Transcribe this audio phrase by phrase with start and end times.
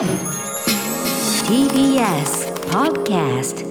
[0.00, 0.08] TBS
[2.70, 3.66] Podcast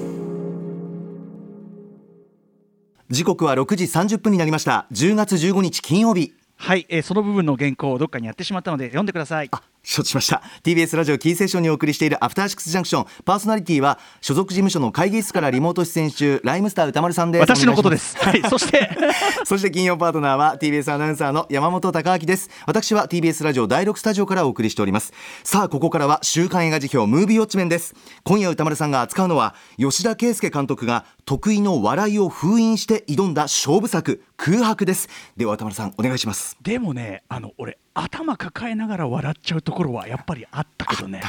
[3.10, 9.50] 時刻は6時30分になりました10月15日金曜日はい、えー、その部分の原稿をどっかにやってしまったので読んでください。
[9.84, 10.42] 承知しました。
[10.64, 17.42] TBS ラジオキーセッションにお送りしているアフターシックスジャンクションパーソナリティは所属事務所の会議室からリモート出演中ライムスター歌丸さんです。
[17.42, 18.18] 私のことです。
[18.18, 18.90] はい、 そして
[19.46, 22.50] そして金曜パートナーは TBS アナウンサーの山本貴明です。
[22.66, 25.14] 私は TBS ラジオ第6スタジオからお送りしております。
[25.44, 27.96] さあここからは週刊映画辞表ムービーウォッチメンです。
[28.24, 35.10] 今夜歌丸さんが扱うのは吉田圭佑監督が得意の笑いを封印して挑んだ勝負作空白です。
[35.38, 36.58] では歌丸さんお願いします。
[36.62, 41.22] でもね、あの俺頭抱えながら笑っちゃうところはやっぱりあったけどね。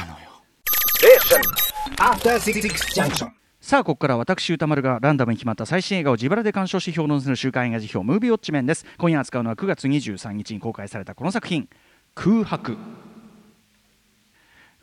[3.59, 8.85] さあここから私歌丸がランダムに決まった最新映画を自腹で鑑賞し評論する週刊映画辞表ムービーウォッチメンです。
[8.97, 11.69] 今夜扱うのは9月23日に公開されたこの作品。
[12.15, 12.77] 空白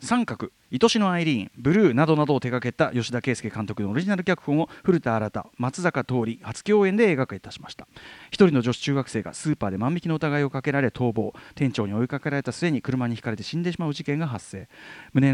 [0.01, 7.85] 三角愛しのアイリーンブルーなどなどを手掛けた吉田圭佑監督のオリジナル脚本を古田新太松坂桃李初共演で映画化いたしました。
[8.31, 11.33] 一人の女子中学生がスーパーで万引きの疑いをかけられ逃亡。
[11.55, 14.69] 店長に追いかけられた末に車にひかれて死んでしまう事件が発生。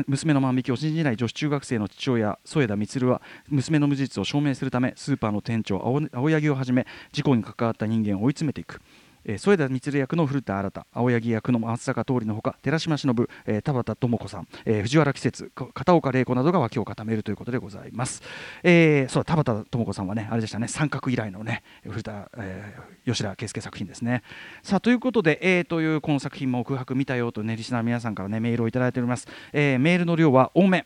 [0.08, 5.78] 娘の万引きを信じない女子中学生の父親添田充は娘の無実を証明するためスーパーの店長
[6.12, 8.82] 青柳をはじめ事故に関わった人間を追い詰めていく。
[9.26, 18.22] えー添田充役の古田新太青柳役の松坂桃李のほか寺島しのぶ、えー田畑智子さん、えー藤原季節片岡玲子などが脇を固めるということでございます、
[18.64, 24.24] えーそう田畑智子さんはねあれでしたね三角以来のね古田、えー吉田圭佑作品ですね
[24.64, 30.86] さあということで、えーというこの作品も空白見たよとねリスナー皆さんからねメールをいただいております、えーメールの量は多め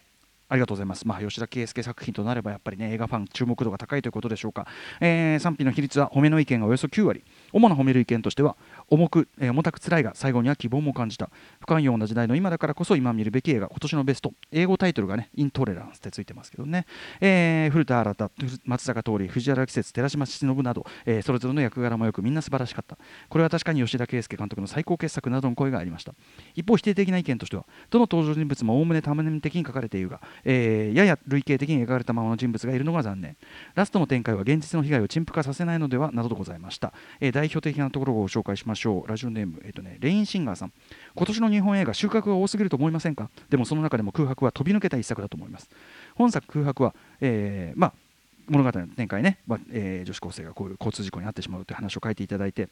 [0.51, 1.07] ありがとうございます。
[1.07, 4.65] まあ、吉田圭佑作品となれば、やっぱりね、映画ファン注目度が高いということでしょうか。
[4.99, 7.23] えー賛否の比率は褒めの意見がおよそ9割。
[7.51, 8.55] 主な褒める意見としては、
[8.89, 11.29] 重く、えー重たく辛いが最後には希望も感じた。
[11.59, 14.33] 不寛容な時代の今だからこそ今見るべき映画、今年のベスト。
[14.51, 16.85] 英語タイトルがね、イントレランスってついてますけどね。
[17.21, 18.31] えー古田新太、
[18.65, 22.97] 松坂桃李、藤原季節、寺島しのぶなど、えーそれぞれの役柄もよくみんな素晴らしかった。
[23.27, 26.13] これは確かに吉田圭佑監督の最高傑作などの声がありました。
[26.55, 33.37] 一方、否定的な意見としては、どの登場人物もおおむね多面的に書かれているが、えーやや類型的に描かれたままの人物がいるのが残念。
[33.75, 36.93] ラストの展開は現実の被害を陳腐化させないのではなどとございました。
[37.19, 39.07] えー代表的なところをご紹介しましたょう。
[39.07, 40.73] ラジオネーム、えーとね、レインシンガーさん。
[41.15, 43.29] 今年の日本映画、収穫が多すぎると思いませんか？
[43.49, 45.69] でもその中でも空白は飛び抜けた一作だと思います。
[46.15, 47.93] 本作空白は、えーまあ、
[48.47, 52.69] 物語の展開ね、まあえー女子高生がこういう交通事故に遭ってしまうという話を書いていただいて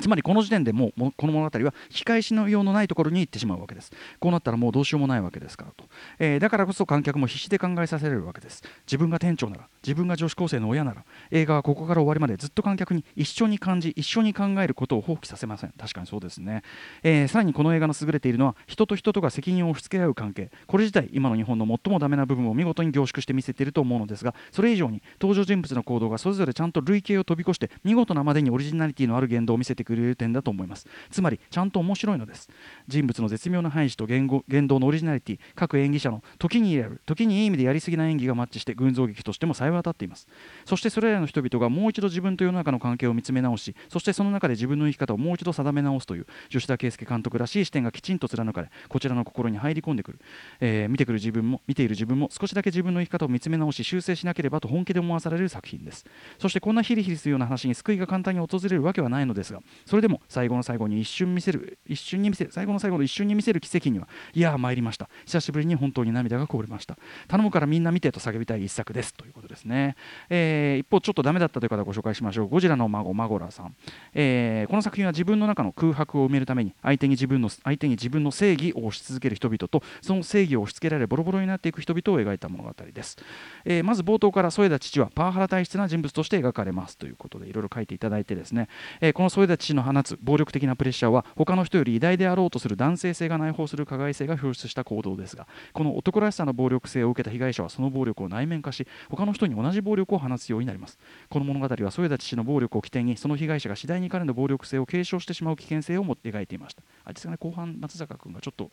[0.00, 3.90] つまりこの時点でもうこの物語は引き返しのようのないところに行ってしまうわけです。
[4.18, 5.84] こうなったらもうどうしようもないわけですからと、
[6.18, 8.62] えーだからこそ観客も必死で考えさせられるわけです。
[8.86, 15.72] 自分が店長なら自分が女子高生の親なら映画はここから終わりまでずっと観客に一緒に感じ一緒に考えることを放棄させません。
[15.78, 16.62] 確かにそうですね、
[17.02, 20.50] えーさらにこの映画の優れているのは人と人とが責任を押し付け合う関係。
[20.66, 30.86] これ自体今の日本の最もダメな部分を見事に凝縮して見せていると思うのですがそれ以上に登場人物の行動がそれぞれちゃんと類型を飛び越して見事なまでにオリジナリティのある言動を見せてくれる点だと思います。
[31.10, 32.48] つまりちゃんと面白いのです。
[32.88, 40.26] 人物の絶妙な配置と言語言動のオリジナリティ各演技者の時にやる時にいい意味でやりすぎな演技がマッチして群像劇としてもさえ渡っています。
[40.64, 50.20] そしてそれらの人々がもう一度自分と世の中の関係を見つめ直しそしてその中で自分の生き方をもう一度定め直すという吉田圭佑監督らしい視点がきちんと貫かれこちらの心に入り込んでくる、
[50.60, 56.04] えー見てくる自分も見ている自分も少しだけ自分の生き方を見つめ直し修正しなければと本気で思わされる作品です。
[56.38, 65.08] そしてこんなヒリヒリするような話に救いが簡単に訪れるわけはないのですがそれでも最後の最後に一瞬見せる一瞬に見せる最後の最後の一瞬に見せる奇跡にはいやー参りました。
[65.26, 66.96] 久しぶりに本当に涙がこぼれました。
[67.28, 69.14] 頼むからみんな見てと叫びたい一作です。
[69.14, 69.96] ということですね、
[70.28, 72.48] えー一方ちょっとダメだったという方ご紹介しましょう。
[72.48, 73.74] ゴジラの孫マゴラさん、
[74.14, 83.16] えーこの作品は自分の中の空白を埋めるために相手に自分の相手に自分の正義を押し続ける人々とその正義を押し付けられボロボロになっていく人々を描いた物語です、
[83.64, 86.96] えーまず冒頭から添田父はパワハラ体質な人物として描かれます。
[86.96, 88.68] ということでいろいろ書いていただいてですね、
[89.00, 100.98] えーこの添田父の放つ暴力的なプレッシャーは他の人より偉大であろうとする男性性が内包する加害性が表出した行動ですがこの男らしさの暴力性を受けた被害者はその暴力を内面化し他の人に同じ暴力を放つようになります。
[101.28, 106.82] この物語は添田父の暴力を起点にその被害者が次第に彼の暴力性を継承してしまう危険性をも描いていました。
[107.04, 108.70] あですかね後半松坂君がちょっと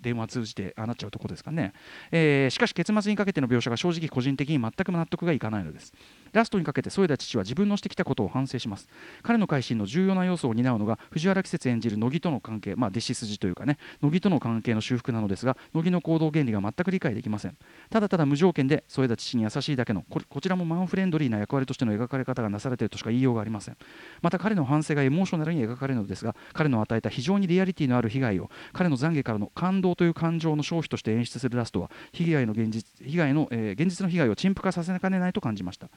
[0.00, 1.72] 電話通じてああなっちゃうとこですかね、
[2.10, 5.92] えーしかし結末にかけての描写が正直個人的に全く納得がいかないのです。
[6.32, 8.88] ラストにかけて添田父は自分のしてきたことを反省します。
[9.22, 17.56] 彼の改心の重要な要素を担うのが藤原季節演じる乃木との関係まあ弟子筋というかね乃木との関係の修復なのですが乃木の行動原理が全く理解できません。
[17.90, 23.76] ただただ無条件で添田父に優しいだけのこちらもマンフレンドリーな役割としての描かれ方がなされているとしか言いようがありません。
[24.22, 35.88] また彼の反省がエモーショナルに描かれるのですが彼の与えた非常にリアリティのある被害を彼の懺悔からの感動という感情の消費として演出するラストは被害の現実被害の、えー、現実の被害を陳腐化させかねないと感じました。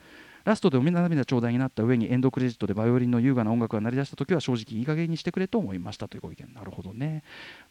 [0.49, 7.23] ラストでおみ涙頂戴になった上にエンドクレジットでバイオリンの優雅な音楽が鳴り出した時は正直いい加減にしてくれと思いましたというご意見なるほどね。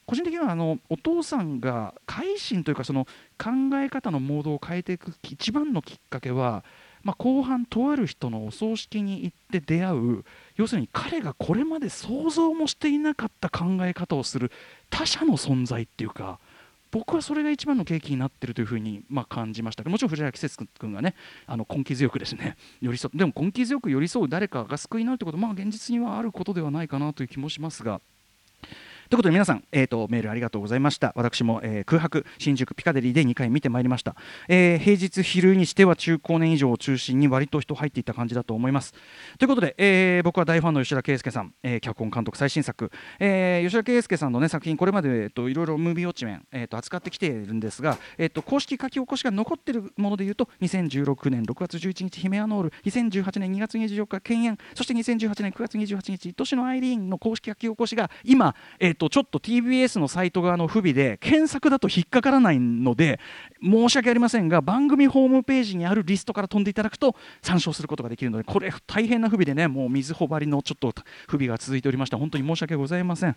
[0.06, 6.64] 個人的にはあのお父さんが改心というかその考え方のモードを変えていく一番のきっかけは
[7.02, 10.24] まあ、後半とある人のお葬式に行って出会う
[10.56, 14.50] 要するに彼がこれまで想像もしていなかった考え方をする
[14.90, 16.40] 他者の存在っていうか
[16.90, 21.14] 僕はそれが一番の契機になっているというふうにま感じましたもちろん藤原季節君がね
[21.46, 28.00] あの根気強くですね 寄り添でも根気強く寄り添う誰かが救いになるということはまあ現実にはあることではないかなという気もしますが。
[29.08, 31.14] ということで皆さん、えーと、メールありがとうございました。
[31.16, 34.14] 私も、えー、空白新宿ピカデリーで2回見てまいりました、
[34.48, 38.92] えー、平日昼にしては中高年以上を中心に割と人入っていた感じだと思います。
[39.38, 63.20] ということで、えー、僕は大ファンの吉田圭佑さん、え、脚本監督最新作、え、吉田圭佑さんの、ね、作品これまで、えーと、いろいろムービーウォッチメン、えーと、扱ってきているんですが、えーと、公式書き起こしが残っているものでいうと2016年6月11日ヒメアノール2018年2月24日犬猿そして2018年9月28日都市のアイリーンの公式書き起こしが今、えー、とちょっと TBS のサイト側の不備で検索だと引っかからないので
[63.62, 70.92] 申し訳ありませんが番組ホームページにあるリストから飛んでいただくと参照することができるのでこれ大変な不備でねもう水ほばりのちょっと
[71.28, 73.36] 不備が続いておりました本当に申し訳ございません。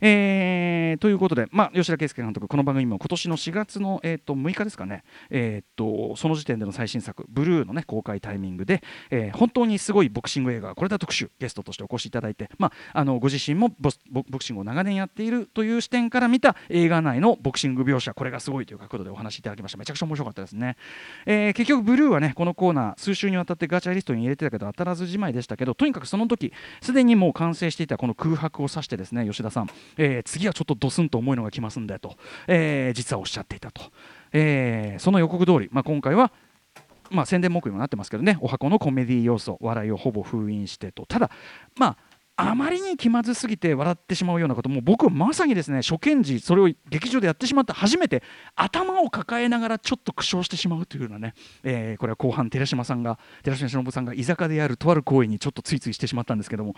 [0.00, 19.78] えー、ということで、まあ、吉田圭佑監督、この番組も今年の4月の、えー、と6日ですかね、えーと、その時点での最新作、ブルーの、ね、公開タイミングで、えー、本当にすごいボクシング映画、これだ特集、ゲストとしてお越しいただいて、まあ、あのご自身もボボクシングを長年やっているという視点から見た映画内のボクシング描写、これがすごいという角度でお話しいただきました。
[19.78, 20.76] めちゃくちゃ面白かったですね。
[21.26, 32.16] えー、結局、ブルーはね、このコーナー、数週にわたってガチャリストに入れてたけど、当たらずじまいでしたけど、とにかくその時すでにもう完成していたこの空白を指してですね、吉田さん、えー、次はちょっとドスンと重いのが来ますんでと、
[32.46, 33.82] えー、実はおっしゃっていたと、
[34.32, 36.32] えー、その予告通り、まあ、今回は
[37.10, 41.30] まあ、宣伝目にもなってますけどねお箱のコメディ要素笑いをほぼ封印してとただ
[41.76, 41.96] まあ
[42.36, 48.24] あまりに気まずすぎて笑ってしまうようなことも僕はまさにですね初見時それを劇場でやってしまった初めて
[48.56, 56.74] 頭を抱えながらちょっと苦笑してしまうというようなね、えー、これは後半寺島さんが寺島しのぶさんが居酒屋であるとある行為にちょっとついついしてしまったんですけども、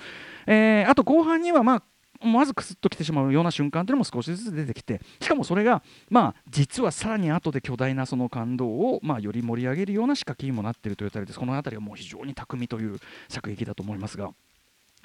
[0.46, 1.82] えー、あと後半にはまあ
[2.22, 12.98] まずくすっときてしまうような瞬間というのも少しずつ出てきてしかもそれがまあ実はさらに後で巨大なその感動をまあより盛り上げるような仕掛けにもなっているというあたりですこの辺りはもう非常に巧みという
[13.28, 14.30] 作劇だと思いますが。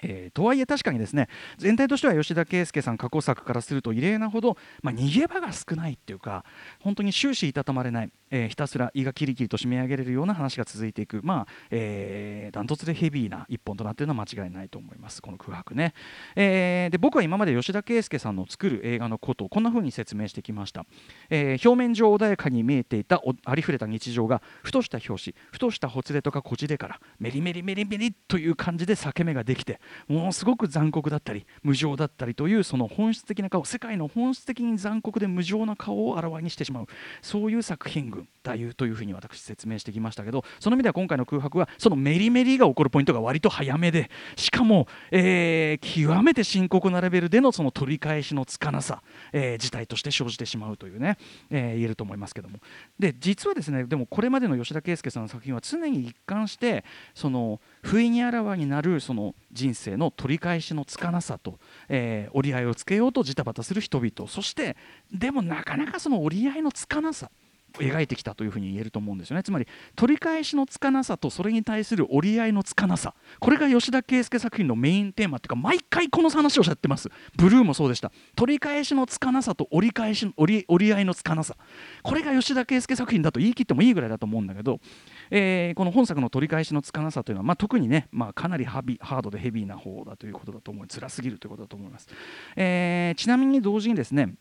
[0.04, 1.28] えー、とはいえ確かにですね
[1.58, 6.44] 全体としては吉田圭佑さん過去作からすると異例なほど、まあ、逃げ場が少ないっていうか
[6.80, 11.22] 本当に終始いたたまれない、えー、ひたすら胃がキリキリと締め上げれるような話が続いていく。
[11.24, 15.22] まあ、えー、ダントツでヘビーな一本となっているのは間違いないと思います。
[15.22, 15.94] この空白ね、
[16.36, 20.86] えー、で僕は今まで吉田圭佑さんの作る映画のことをこんな風に説明してきました、
[21.30, 36.88] えー、表面上穏やかに見えていたありふれた日常がふとした表紙ふとしたほつれとかこじれからメリメリメリメリという感じで裂け目ができてものすごく残酷だったり無情だったりというその本質的な顔世界の本質的に残酷で無情な顔をあらわにしてしまう。
[37.22, 38.21] そういう作品群。
[38.44, 51.18] だいうというふうに私説明してきましたけどその意味では今回の空白はそのメリメリが起こるポイントが割と早めでしかも、えー、極めて深刻なレベルでのその取り返しのつかなさ、えー、事態として生じてしまうというね、
[51.50, 52.60] えー、言えると思いますけども。
[52.98, 61.60] で実はですねでもこれまでの吉田圭佑さんの作品は常に一貫してその不意にあらわになるその人生の取り返しのつかなさと、
[61.90, 64.30] えー、折り合いをつけようとジタバタする人々。
[64.30, 64.76] そして
[65.12, 67.30] でもなかなかその折り合いのつかなさ
[67.80, 69.44] 描いてきたというふうに言えると思うんですよね。
[69.44, 73.14] つまり取り返しのつかなさとそれに対する折り合いのつかなさ。
[73.40, 77.10] これが吉田圭佑作品のメインテーマっていうか毎回この話をしちゃってます。
[77.38, 78.12] ブルーもそうでした。
[78.36, 81.56] 取り返しのつかなさと折り返し折り折り合いのつかなさ。
[82.04, 84.80] これが吉田圭佑作品だと言い切ってもいいぐらいだと思うんだけど、
[85.30, 92.08] えー、この本作の取り返しのつかなさというのは、まあ、特にね、まあ、かなりハビハードでヘビーな方だということだと思う辛すぎるということだと思います、
[92.56, 94.36] えー、ちなみに同時にですね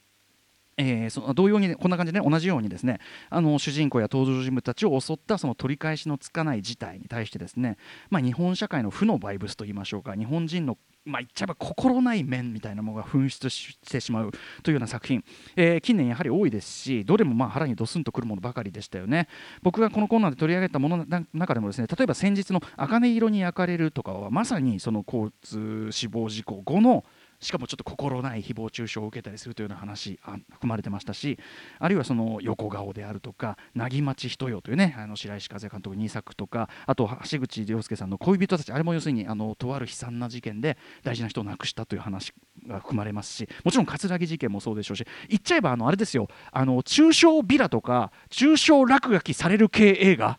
[0.76, 7.76] えー、その同様に、ね、こんな感じで、ね、同じようにですねあの主人公や登場人物たちを襲ったその取り返しのつかない事態に対してですね、
[8.08, 15.24] まあ、日本社会の負のバイブスといいましょうか日本人のまあ、言っちゃえば心ない面みたいなものが噴出してしまうというような作品、
[15.56, 19.26] えー、近年やはり多いですしどれもまあ腹にドスンとくるものばかりでしたよね。
[19.62, 27.04] 僕がこのコーナーで取り上げたものの中でもですね例えば先日の「茜色に焼かれる」とかはまさにその交通死亡事故後の
[27.40, 31.38] しかもちょっと心ない誹謗中傷を受けたりするというような話あ含まれてましたし
[31.78, 42.32] あるいはその横顔であるとか「なぎまち人よ」というねあの白石和也監督2作とかあと橋口亮介さんの「恋人たち」あれも要するにあのとある悲惨な事件で大事な人を亡くしたという話
[42.66, 50.38] が含まれますしもちろん葛城事件もそうでしょうし言っちゃえばあのあれですよあの中小ビラとか中小落書きされる系映画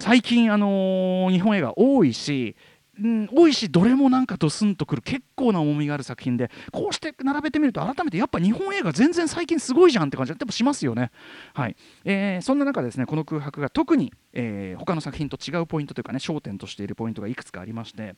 [0.00, 2.54] 最近、あの日本映画多いし
[3.00, 11.10] うん、多いしどれもなんかドスンとくる結構な重みがある作品でこうして並べてみると改めてやっぱ日本映画全然最近すごいじゃんって感じがやっぱしますよね。
[11.54, 18.16] はいえーそんな中ですねこの空白が特に、えー他の作品と違うポイントというかね焦点としているポイントがいくつかありまして。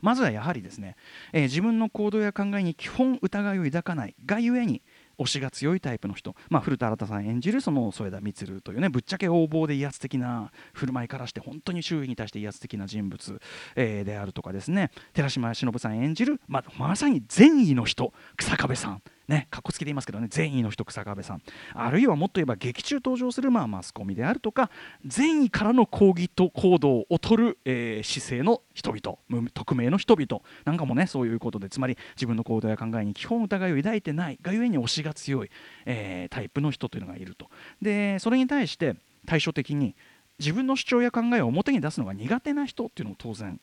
[0.00, 0.96] まずはやはりですね、
[1.34, 4.80] えー自分の行動や考えに基本疑いを抱かないがゆえに
[5.18, 13.40] 推しが強いタイプの人、まあ、古田新太さん演じるその添田満というねぶっちゃけ横暴で威圧的な振る舞いからして本当に周囲に対して威圧的な人物、
[13.76, 14.90] えーであるとかですね。
[15.12, 19.02] 寺島しのぶさん演じる、まあ、まさに善意の人日下部さん。
[19.32, 21.42] ね、かっこつけて言いますけどね善意の人草壁さん。
[21.74, 24.70] あるいはもっと言えば劇中登場する、まあ、マスコミであるとか
[25.06, 29.18] 善意からの抗議と行動を取る、えー姿勢の人々
[29.54, 30.42] 匿名の人々。
[30.64, 35.50] なんかもねそういうことでつまり自分の行動や考えに基本疑いを抱いてないがゆえに推しが強い、
[35.86, 37.48] えータイプの人というのがいると。
[37.80, 39.94] でそれに対して対照的に
[40.38, 43.60] 自分の主張や考えを表に出すのが苦手な人っていうのも当然,、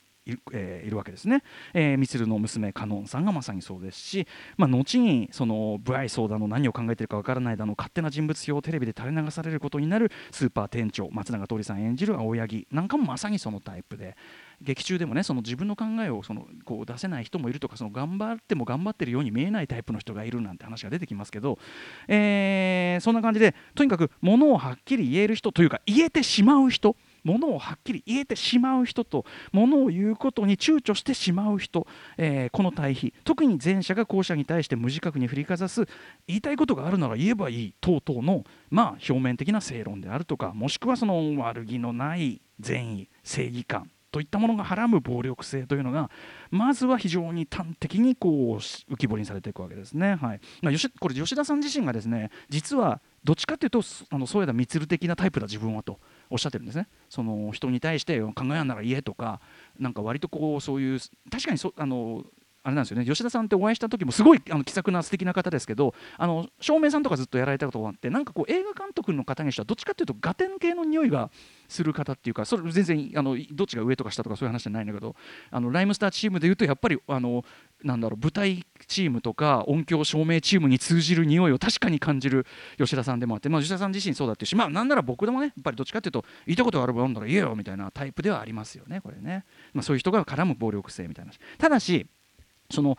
[0.54, 1.44] えーいるわけですね。
[1.74, 14.16] えー、ミツルの娘カノンさんがまさにそうですし、まあ、後にその不愛想だの何を考えてるかわからないだの勝手な人物表をテレビで垂れ流されることになるスーパー店長松永桃李さん演じる青柳なんかもまさにそのタイプで。
[14.62, 21.58] 劇中でもねその自分の考えをそのこう出せない人もいるとかその頑張っても頑張ってるように見えないタイプの人がいるなんて話が出てきますけど、
[22.08, 33.14] えーそんな感じでとにかくものをはっきり言える人というか言えてしまう人ものをはっきり言えてしまう人とものを言うことに躊躇してしまう人、えーこの対比。
[33.24, 35.86] 特に前者が後者に対して無自覚に振りかざす
[36.28, 46.10] 言いたいことがあるなら言えばいい等々の、まあ、表面的な正論であるとかもしくはその悪気のない善意正義感といったものがはらむ暴力性というのが
[46.50, 50.16] まずは非常に端的にこう浮き彫りにされていくわけですね。
[50.16, 50.42] はい。
[50.62, 56.00] まあ、吉これ吉田さん自身がですね実はどっちかというとあの添田充的なタイプだ自分はと。
[56.30, 56.88] おっしゃってるんですね。
[57.10, 59.40] その人に対して考えんなら言えとか
[59.80, 61.00] なんか割とこうそういう
[61.32, 62.26] 確かにそあの
[62.64, 71.32] あれなんですよね吉田さんってお会いした時もすごいあの気さくな素敵な方ですけどあの照明さんとかずっとやられたことがあってなんかこう映画監督の方にしてはどっちかというとガテン系の匂いが
[71.70, 75.16] する方っていうかそれ全然あのどっちが上とか下とかそういう話じゃないんだけど
[75.52, 77.46] あのライムスターチームでいうとやっぱりあの
[77.84, 82.46] なんだろう舞台チームとか音響照明チームに通じる匂いを確かに感じる
[82.78, 92.06] 吉田さんでもあって、まあ、吉田さん自身そうだっていうし、まあ、なんなら僕でもねやっぱりどっちかっていうと言いたことがあればなんだら言えよみたいなタイプではありますよねこれね、まあ、そういう人が絡む暴力性みたいなただし
[92.70, 92.98] その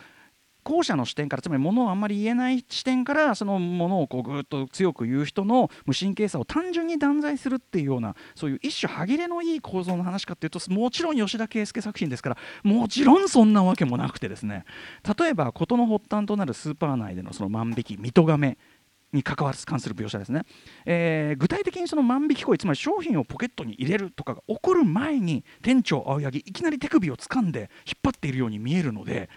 [0.63, 14.65] 後者の視点からつまり物をあんまり言えない視点からそのものをこうぐっと強く言う人の無神経さを単純に断罪するっていうようなそういう一種歯切れのいい構造の話かっていうともちろん吉田圭佑作品ですからもちろんそんなわけもなくてですね。
[15.19, 18.59] 例えば事の発端となるスーパー内でのその万引き見とがめ
[19.13, 20.43] に関わる関する描写ですね、
[20.87, 29.29] えー具体的にその万引き行為つまり商品をポケットに入れるとかが起こる前に店長青柳いきなり手首を掴んで引っ張っているように見えるので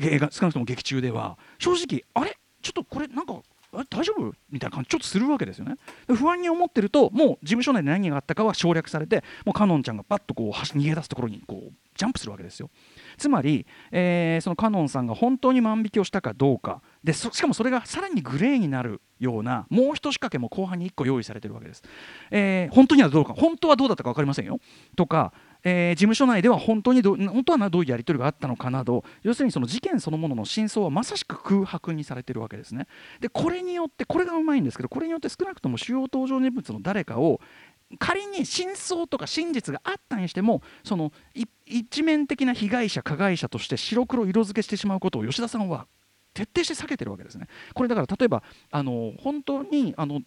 [0.00, 3.40] 映画少なくとも劇中では正直あれちょっとこれなんか
[3.88, 5.76] 大丈夫みたいな感じちょっとするわけですよね
[6.08, 12.68] 不安に思ってるともう事務所内で何があったかは省略されてもうカノンちゃんがパッとこう逃げ出すところにこうジャンプするわけですよ
[13.16, 21.82] つまり、えーそのカノンさんが本当に万引きをしたかどうかでしかもそれがさらにグレーになるようなもう一仕掛けも後半に1個用意されてるわけです、
[22.30, 24.58] えー本当にはどうか本当はどうだったか分かりませんよ
[24.96, 25.32] とか
[25.64, 32.86] えー事務所内では本当にど本当はどういうやり取りがあったのかなど要するにその事件そのものの真相はまさしく空白にされてるわけですね。
[33.20, 37.40] でこれによってこれがうまいんですけどこれによって少なくとも主要登場人物の誰かを
[37.98, 41.12] 仮に真相とか真実があったにしてもその
[41.66, 45.86] 一面的な被害者加害者として白黒色付けしてしまうことを吉田さんは
[46.40, 47.48] 徹底して避けてるわけですね。
[47.74, 50.22] これだから例えばあの本当にあの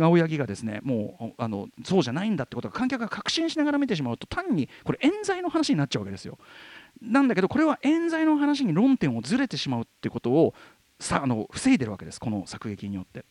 [0.00, 6.38] 青柳がですねもうあのそうじゃないんだってことが観客が確信しながら見てしまうと単にこれ冤罪の話になっちゃうわけですよ。
[7.02, 10.54] なんだけどこれは冤罪の話に論点をずれてしまうってことを
[11.00, 13.24] さあの防いでるわけですこの作劇によって。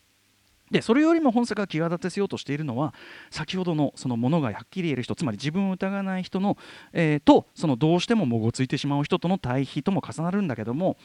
[0.69, 2.93] でそれよりも本作が際立たせようとしているのは
[3.31, 6.57] 先ほどのそのものがはっきり言える人つまり自分を疑わない人の、
[6.91, 10.97] えーとそのどうしてももごついてしまう人との対比とも重なるんだけども、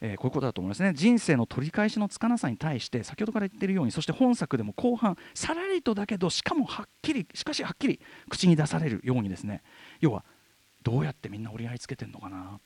[0.00, 0.92] えーこういうことだと思いますね。
[0.94, 9.62] 人生の取り返しのつかなさに対して先ほどから言っているようにそして本作でも後半さらりとだけどしかもはっきりしかしはっきり口に出されるようにですね。
[10.00, 10.24] 要は
[10.82, 12.60] どうやってみんな折り合いつけてるのかな。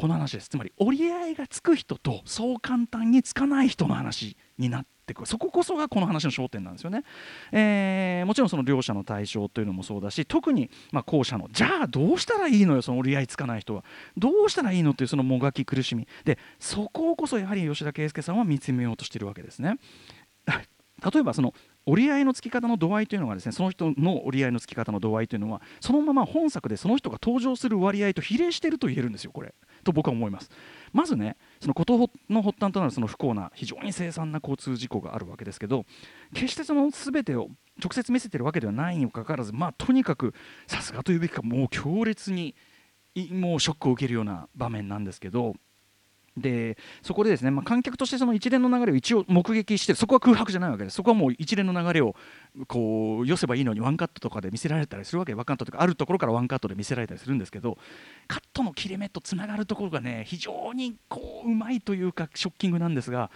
[0.00, 0.48] この話です。
[0.48, 5.26] つまり折り合いがつく人とそう簡単につかない人の話になってくる。
[5.26, 7.04] そここそがこの話の焦点なんですよね、
[7.52, 13.84] えー、もちろんその両者の対象というのもそうだし特にま後者のじゃあどうしたらいいのよその折り合いつかない人は。
[14.16, 16.08] どうしたらいいのっていうそのもがき苦しみ。
[16.24, 19.76] でそこをこそやはり吉田圭佑さんは見つめようとしてるわけですね。
[21.12, 21.54] 例えばその
[21.86, 29.54] 折り合いのつき方の度合いというのがですねその人の折り合いのつき方の度合いというのはそのまま本作でその人が登場する割合と比例していると言えるんですよこれ。
[29.84, 30.50] と僕は思います。
[30.92, 35.84] まずねその事の発端となるその不幸な非常に凄惨な交通事故があるわけですけど
[36.34, 37.48] 決してその全てを
[37.82, 40.34] 直接見せてるわけではないにもかかわらずまあとにかく
[40.66, 42.54] さすがというべきかもう強烈に
[43.30, 45.54] もうショックを受けるような場面なんですけど
[46.40, 52.14] でそこでですね、まあ、観客としてその一連の流れを一応目撃してそこは空白じゃないわけですそこはもう一連の流れを
[52.66, 57.78] こう寄せばいいのにワンカットとかで見せられたりするわけワンカットとかあるところからワンカットで見せられたりするんですけど
[58.26, 63.30] カットの切れ目とつながるところがね非常にこううまいというかショッキングなんですが。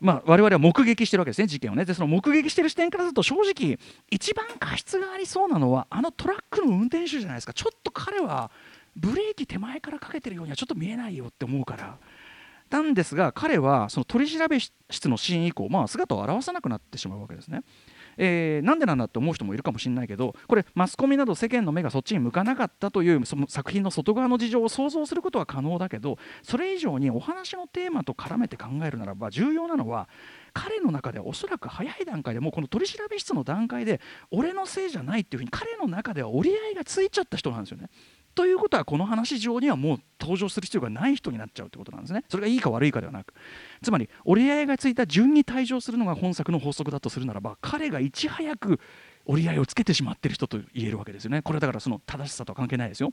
[0.00, 1.84] まあ、我々は目撃してるわけですね、事件をね。
[1.84, 3.78] で、その目撃してる視点からすると、正直、
[4.10, 8.50] 一番過失がありそうなのは、あのトラックの運転手じゃないですか、ちょっと彼は
[8.96, 11.98] ブレーキ手前からかけてるようにはちょっと見えないよって思うから。
[12.70, 17.62] なんですが彼はその取り調べ室のシーン以降、まあ、姿を現さなくなってしまうわけですね。
[18.16, 30.08] えー、なんでなんだって思う人もいるかもしれないけどこれマスコミなど世間の目がそっちに向かなかったというその作品の外側の事情を想像することは可能だけどそれ以上にお話のテーマと絡めて考えるならば重要なのは
[30.52, 34.00] 彼の中ではおそらく早い段階でもうこの取り調べ室の段階で
[34.30, 37.88] 俺のせいじゃないっていうふうに彼の中では折り合いがついちゃった人なんですよね。
[38.40, 42.24] ということはこの話上にはもう登場する必要がない人になっちゃうということなんですね。
[42.30, 43.34] それがいいか悪いかではなく
[43.82, 48.80] つまり折り合いがついた順に退場するのが本作の法則だとするならば彼がいち早く
[49.26, 51.42] 折り合いをつけてしまっている人と言えるわけですよね。
[51.42, 53.12] これだからその正しさとは関係ないですよ。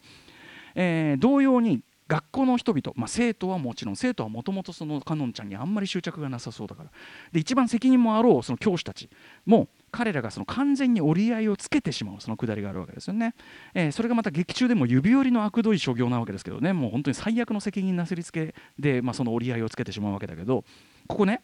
[0.76, 6.90] えー、同様に学校の人々、まあ、生徒はもちろん生徒はもともとそのかのんちゃんにあんまり執着がなさそうだから
[7.34, 9.10] で一番責任もあろうその教師たち
[9.46, 13.34] も彼らがその完全に折り合いをつけてしまうそのくだりがあるわけですよね、
[13.74, 20.64] えー、それがまた劇中でも指折りの悪どい所業なわけですけどねもう本当に最悪の責任なすりつけで、まあ、その折り合いをつけてしまうわけだけど
[21.08, 21.42] ここね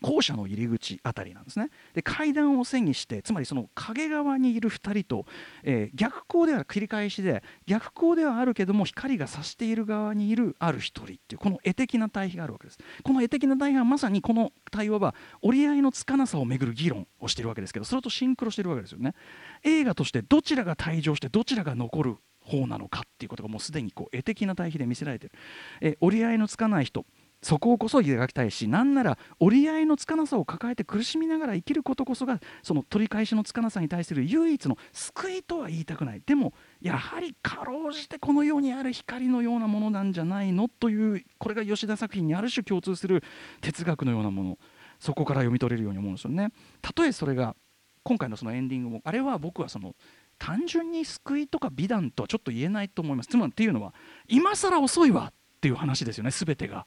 [0.00, 1.70] 校舎の入り口あたりなんですね。
[1.94, 5.26] で階段を背にしてつまりその影側にいる2人と、
[5.62, 12.78] えー、逆光では繰り返しで逆光ではあるけども光が差している側にいるある1人っていうこの絵的な対比があるわけです。
[13.02, 19.14] この絵的な対比はまさにこの対話は折り合いのつかなさをめぐる議論をしているわけですけどそれとシンクロしているわけですよね。
[19.62, 25.34] 映画としてどちらが退場してどちらが残る方なのかっていうことがもうすでにこう絵的な対比で見せられている、
[25.80, 27.04] え折り合いのつかない人。
[27.42, 43.22] そこをこそ描きたいしなんなら折り合いのつかなさを抱えて苦しみながら生きることこそがその取り返しのつかなさに対する唯一の救いとは言いたくないでもやはりかろうじてこの世にある光のようなものなんじゃないのというこれが吉田作品にある種共通する
[43.62, 44.58] 哲学のようなもの
[44.98, 46.50] そこから読み取れるように思うんですよね。
[46.82, 47.56] たとえそれが
[48.02, 49.94] 今回のそのエンディングもあれは僕はその
[50.38, 53.28] 単純に救いとか美談とはちょっと言えないと思います。
[53.28, 53.94] つまりっていうのは
[54.28, 56.86] 今更遅いわっていう話ですよね全てが。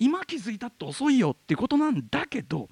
[0.00, 2.68] 今気づいたって遅いよっていうことなんだけど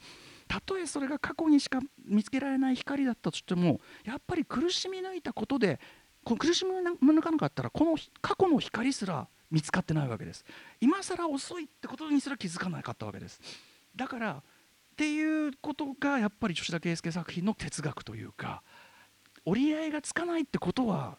[0.48, 5.78] たとえそれが過去にしか見つけられない光だったとしてもやっぱり苦しみ抜いたことで
[6.24, 10.44] こ苦しみ抜かなかったらこの過去の光すら見つかってないわけです。
[10.80, 13.40] 今更遅いってことにすら気づかなかったわけです。
[13.94, 14.42] だからっ
[14.96, 18.62] ていうことがやっぱり吉田圭佑作品の哲学というか
[19.44, 21.18] 折り合いがつかないってことは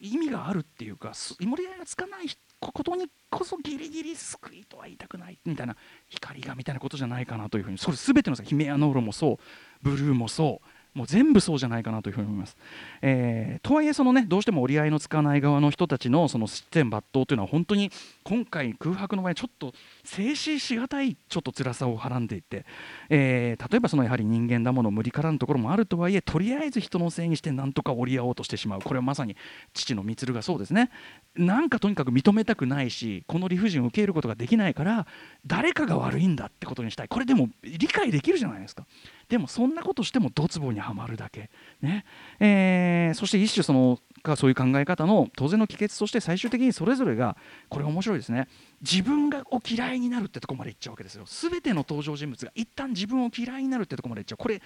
[0.00, 2.26] 意味があるっていうか折り合いがつかない
[2.60, 5.76] ことにこそギリギリ救いとは言いたくないみたいな
[6.08, 9.36] 光がみたいなことじゃないかなというふうにそれ全てのさヒメアノーロもそう
[9.82, 12.56] ブルーもそうもう全部そうじゃないかなというふうに思います。
[13.02, 17.90] えー、とはいえそのねどうしても折り合いのつかない側の人たちのその失点抜刀というのは本当に
[18.24, 19.72] 今回空白の場合ちょっと
[20.04, 22.64] 静止しがたいちょっと辛さをはらんでいて、
[23.08, 28.80] えー、例えばそのやはり人間だもの無理からぬところもあるとはいえとりあえず人のせいにしてなんとか折り合おうとしてしまう。
[28.80, 29.36] これはまさに
[29.74, 30.90] 父の満がそうですね。
[31.36, 35.06] なんかとにかく認めたくないしこの理不尽を受け入れることができないから
[35.46, 37.08] 誰かが悪いんだってことにしたい。
[37.08, 38.86] これでも理解できるじゃないですか。
[39.30, 42.04] でもそんなことしてもドツボにはまるだけ、ね。
[42.40, 47.36] えー、そして一種そのかそういう考え方の当然の帰結として最終的にそれぞれが
[47.68, 48.48] これ面白いですね。
[48.82, 51.24] 自分がを嫌いになるってとこまでいっちゃうわけですよ。
[51.26, 54.36] 全ての登場人物が一旦自分を嫌いになるってとこまでいっちゃう。
[54.36, 54.60] これ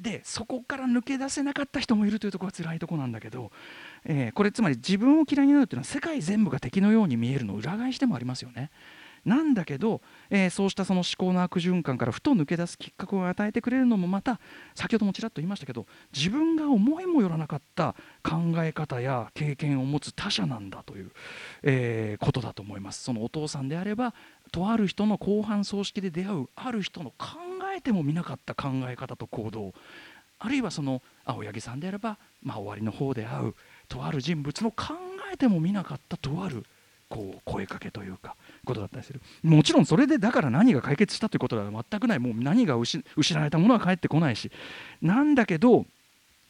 [0.00, 3.52] でそこから抜け出せなかった人もいるというところが辛いとこなんだけど、
[4.04, 8.70] えー、これつまり自分を嫌いになるっていうのは世界全部が敵のように見えるのを裏返してもありますよね。
[9.28, 14.40] なんだけど、えー、そうしたその思考の悪循環からふと抜け出すきっかけを与えてくれるのもまた
[14.74, 21.10] 先ほどもちらっと言いましたけど自分が思いもよらなかった考え方や経験を持つ他者なんだという、
[21.62, 23.04] えー、ことだと思います。
[23.04, 24.14] そのお父さんであれば
[24.50, 27.36] とある人の後半葬式で出会うある人の考
[27.76, 29.74] えてもみなかった考え方と行動
[30.38, 33.54] あるいはその青柳さんであれば、まあ、終わりの方で会う
[33.88, 34.94] とある人物の考
[35.32, 36.64] えてもみなかったとある
[37.08, 39.20] こう声かけというかことだったりする。
[39.42, 42.18] もちろんそれでだから何が解決したということは全くない。
[42.18, 43.02] もう何が失
[43.38, 44.50] われたものは返ってこないし。
[45.00, 45.86] なんだけど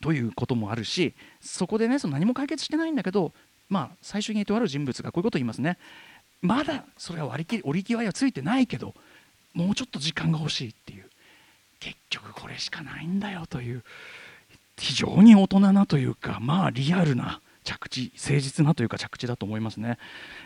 [0.00, 3.32] ということもあるしそこでねその何も解決してないんだけど
[3.68, 5.78] まあ最終的にとある人物がこういうことを言いますね。
[6.40, 8.94] まだそれは割り切り折り際はついてないけど
[9.54, 11.04] もうちょっと時間が欲しいっていう。
[11.80, 13.84] 結局これしかないんだよという。
[14.76, 19.98] 非常に大人なというかまあリアルな着地誠実なというか着地だと思いますね、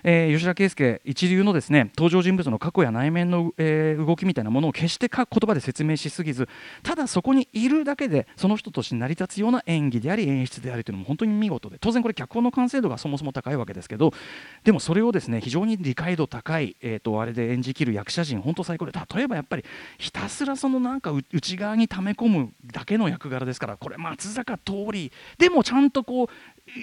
[0.03, 6.49] えー、吉田圭佑一流のですね登場人物の過去や内面の、えー、動きみたいなものを決して言葉で説明しすぎず
[6.83, 14.13] ただそこにいるだけでその人として成り立つような演技であり演出でありというのも本当に見事で当然これ脚本の完成度がそもそも高いわけですけど
[14.65, 19.65] でもそれをですね非常に理解度高い、えーと、あれで演じきる役者陣本当最高で例えばやっぱり
[19.99, 26.27] ひたすらそのなんか内側に溜め込むだけの役柄ですからこれ松坂桃李でもちゃんとこう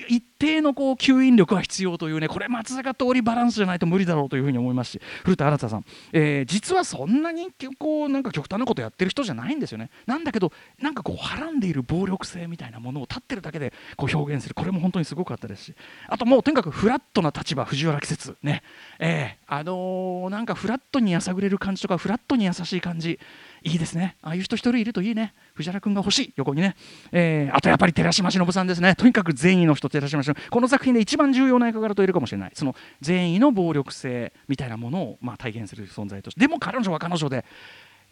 [0.10, 9.90] 一定のこう吸引力は必要というねこれ松坂通りバランスじゃないと無理だろうというふうに思いますし古田新さん、えー、実はそんなにこうなんか極端なことやってる人じゃないんですよね。
[10.06, 14.56] なんだけどなんかこうはらんでいる暴力性みたいなものを立ってるだけでこう表現する。
[14.56, 15.76] これも本当にすごかったですし。
[16.08, 18.36] あともうとにかくフラットな立場藤原季節。
[18.44, 18.64] ね。
[19.00, 23.20] えー、あのー、なんかフラットにやさぐれる感じとかフラットに優しい感じ。
[23.64, 24.16] いいですね。
[24.22, 25.34] ああいう人一人いるといいね。
[25.54, 26.34] 藤原君が欲しい。
[26.38, 26.76] 横にね、
[27.12, 28.96] えー、あとやっぱり寺島しのぶさんですね。
[28.96, 32.52] とにかく善意の人寺島しのぶこの作品で一番重要な役柄といるかもしれない。
[32.54, 36.40] その善意の暴力性みたいなものを、まあ、体現する存在として。
[36.40, 37.46] でも彼女は彼女で、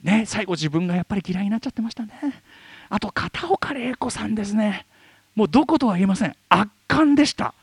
[0.03, 2.11] ね、最後自分がやっぱり嫌いになっちゃってましたね。
[2.89, 4.85] あと片岡玲子さんですね。
[5.35, 6.35] もうどことは言えません。
[6.49, 7.53] 圧巻でした。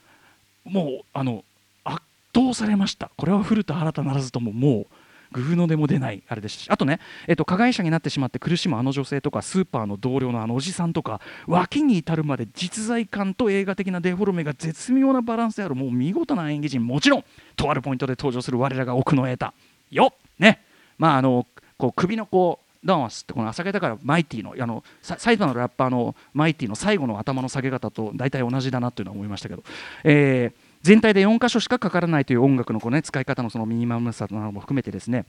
[0.65, 1.45] もうあの
[1.85, 2.01] 圧
[2.35, 3.11] 倒されました。
[3.17, 4.87] これは古田新太ならずとももう
[5.33, 6.71] グフのでも出ないあれですし。
[6.71, 17.25] あとね、えっと、加害者になってしまって苦しむあの女性とかスーパーの同僚のあのおじさんとか脇に至るまで実在感と映画的なデフォルメが絶妙なバランスであるもう見事な演技陣もちろん
[17.57, 19.55] とあるポイントで登場する我らが奥の得た
[19.91, 20.63] よね。
[20.99, 29.65] まああのこう首のこうダンスってこの朝げだからマイティのあの埼玉のラッパーのマイティの最後の頭の下げ方と大体同じだなというのは思いましたけど、
[30.05, 35.25] えー、全体で4箇所しかかからないという音楽のこの、ね、使い方のそのミニマムさなども含めてですね。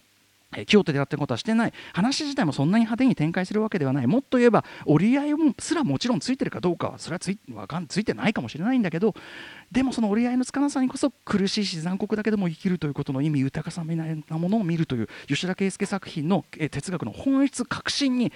[0.67, 1.73] 京都でやってることはしてない。
[1.93, 4.07] 話自体もそんなに派手に展開するわけではない。
[4.07, 9.15] もっと言えば折り合いすらもちろんついてるかどうかはそれはついかんついてないかもしれないんだけど
[9.71, 18.31] でもその折り合いのつかなさにこそ苦しいし残酷だけでも生きるということの意味豊かさみたいなものを見るという吉田圭佑作品の哲学の本質革新に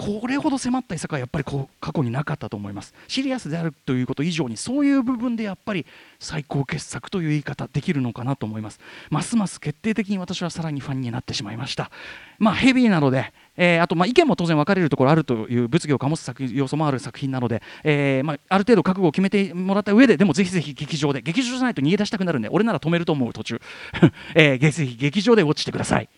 [0.00, 2.94] これほど迫った遺作はやっぱりこう過去になかったと思います。
[3.06, 5.84] シリアスであるということ以上にそういう部分でやっぱり
[6.18, 8.80] 最高傑作という言い方できるのかなと思います。
[9.10, 11.90] ますます決定的に私はさらにファンになってしまいました。
[12.38, 23.60] まあヘビーなのでえー、あとまあ意見も当然分かれるところあるという物議を醸す作要素もある作品なので、えーまあ、ある程度覚悟を決めてもらった上ででもぜひぜひ劇場で劇場じゃないと逃げ出したくなるんで俺なら止めると思う途中、
[24.34, 26.08] えー、ぜひ劇場でウォッチしてください。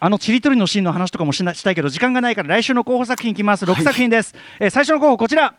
[0.00, 3.64] あのちりとりのシーンの話とかもしなしたいけど時間がないから来週の候補作品いきます。
[3.64, 5.54] 6作品です、はい、えー、最初の候補こちら。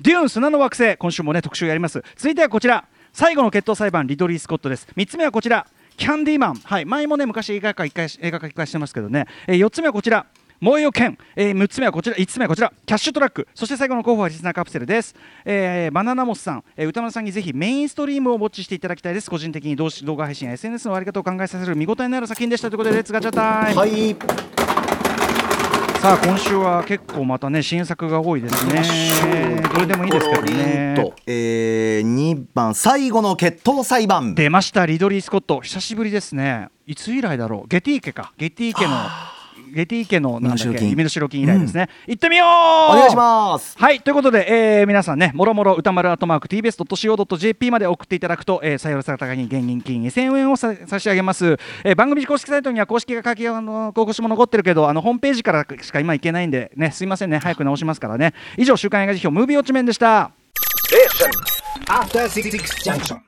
[0.00, 0.96] デューン砂の惑星。
[0.96, 2.02] 今週もね特集やります。
[2.16, 2.86] 続いてはこちら。
[3.12, 4.86] 最後の決闘裁判リドリー・スコットです。
[4.96, 5.66] 3つ目はこちら。
[5.96, 10.24] キャンディーマン、はい、前もね昔映画化1回映画化1回してますけどね、えー、4つ目はこちら
[10.60, 12.16] 燃えよ剣、えー、6つ目はこちら。
[12.16, 12.70] 5つ目はこちら。
[12.84, 13.48] キャッシュトラック。
[13.54, 15.14] そして最後の候補はリスナーカプセルです、
[15.46, 19.30] えー、バナナモスさん、えー、宇多丸さんにぜひメインストリームをウォッチしていただきたいです。
[19.30, 22.68] 個人的に動画配信や SNS のあり方を考えさせる見応えのある作品でした。
[22.68, 23.80] ということで Let's ガチャ time。
[23.80, 24.16] はい。
[26.00, 29.62] さあ今週は結構またね新作が多いですね。
[29.72, 30.94] どれでもいいですけどね。
[31.26, 34.34] えー、2番最後の決闘裁判。
[34.34, 34.84] 出ました。
[34.84, 35.62] リドリー・スコット。
[35.62, 36.68] 久しぶりですね。
[36.86, 37.68] いつ以来だろう。
[37.68, 38.32] ゲティー家か。
[38.36, 38.94] ゲティー家の
[39.70, 41.40] ゲティ家のなんだっけ身代金。
[41.42, 42.48] 以来ですね、うん、行ってみよう。
[42.48, 43.76] お願いします。
[43.78, 57.38] はいということで、えー、皆さんねもろもろ宇多丸アットマーク TBS.CO.JP まで送っていただくと、えー、採用された方に現金2000円を差し上げます、えー、番組公式サイトには公式が書きあの広告も残ってるけどあのホームページからしか今いけないんでねすいませんね。
[57.38, 58.34] 早く直しますからね。
[58.56, 60.30] 以上週刊映画辞表ムービーウォッチメンでした。
[60.92, 61.06] え
[61.90, 63.18] After 66 junction.